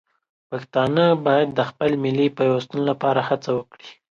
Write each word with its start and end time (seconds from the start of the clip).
پښتانه 0.49 1.05
باید 1.25 1.49
د 1.53 1.59
خپل 1.69 1.91
ملي 2.03 2.27
پیوستون 2.37 2.81
لپاره 2.89 3.21
هڅه 3.29 3.49
وکړي. 3.57 3.89